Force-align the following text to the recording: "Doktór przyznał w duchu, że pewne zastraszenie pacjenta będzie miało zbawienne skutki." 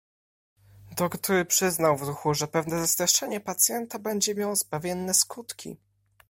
"Doktór 0.97 1.47
przyznał 1.47 1.97
w 1.97 2.05
duchu, 2.05 2.33
że 2.33 2.47
pewne 2.47 2.79
zastraszenie 2.79 3.39
pacjenta 3.39 3.99
będzie 3.99 4.35
miało 4.35 4.55
zbawienne 4.55 5.13
skutki." 5.13 5.77